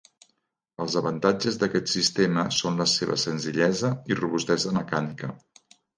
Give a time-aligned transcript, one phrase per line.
[0.85, 5.31] Els avantatges d'aquest sistema són la seva senzillesa i robustesa mecànica.